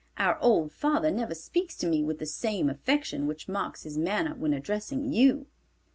[0.17, 4.33] Our old father never speaks to me with the same affection which marks his manner
[4.33, 5.45] when addressing you."